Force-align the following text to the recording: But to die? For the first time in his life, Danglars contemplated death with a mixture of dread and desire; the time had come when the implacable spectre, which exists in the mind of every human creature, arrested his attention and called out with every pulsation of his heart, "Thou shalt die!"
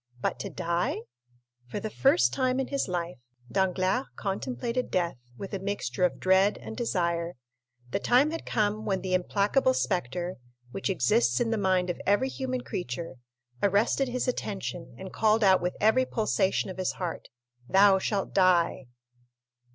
But 0.19 0.39
to 0.39 0.49
die? 0.49 0.97
For 1.67 1.79
the 1.79 1.91
first 1.91 2.33
time 2.33 2.59
in 2.59 2.69
his 2.69 2.87
life, 2.87 3.19
Danglars 3.51 4.07
contemplated 4.15 4.89
death 4.89 5.17
with 5.37 5.53
a 5.53 5.59
mixture 5.59 6.03
of 6.05 6.19
dread 6.19 6.57
and 6.57 6.75
desire; 6.75 7.35
the 7.91 7.99
time 7.99 8.31
had 8.31 8.43
come 8.43 8.83
when 8.83 9.01
the 9.01 9.13
implacable 9.13 9.75
spectre, 9.75 10.37
which 10.71 10.89
exists 10.89 11.39
in 11.39 11.51
the 11.51 11.55
mind 11.59 11.91
of 11.91 12.01
every 12.07 12.29
human 12.29 12.61
creature, 12.61 13.17
arrested 13.61 14.07
his 14.07 14.27
attention 14.27 14.95
and 14.97 15.13
called 15.13 15.43
out 15.43 15.61
with 15.61 15.75
every 15.79 16.07
pulsation 16.07 16.71
of 16.71 16.77
his 16.79 16.93
heart, 16.93 17.27
"Thou 17.69 17.99
shalt 17.99 18.33
die!" 18.33 18.87